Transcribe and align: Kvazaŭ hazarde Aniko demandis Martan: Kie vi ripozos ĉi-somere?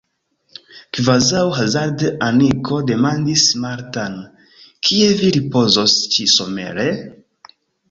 Kvazaŭ 0.97 1.43
hazarde 1.57 2.09
Aniko 2.29 2.79
demandis 2.93 3.45
Martan: 3.67 4.17
Kie 4.89 5.13
vi 5.23 5.31
ripozos 5.39 5.97
ĉi-somere? 6.19 6.91